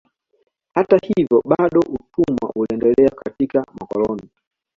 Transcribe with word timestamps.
Hata 0.75 0.97
hivyo 0.97 1.41
bado 1.45 1.79
utumwa 1.79 2.51
uliendelea 2.55 3.09
katika 3.09 3.65
makoloni 3.79 4.29